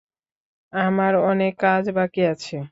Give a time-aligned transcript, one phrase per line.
[0.73, 2.55] আমার অনেক কাজ বাকি আছে।